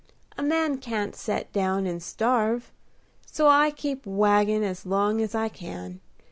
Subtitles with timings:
[0.35, 2.71] A man can't set down and starve;
[3.27, 6.01] so I keep waggin' as long as I can.